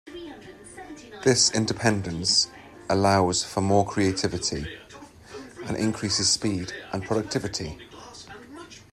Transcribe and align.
This 1.23 1.51
independence 1.51 2.49
allows 2.89 3.43
for 3.43 3.61
more 3.61 3.85
creativity, 3.85 4.65
and 5.67 5.77
increases 5.77 6.27
speed 6.27 6.73
and 6.91 7.05
productivity. 7.05 7.77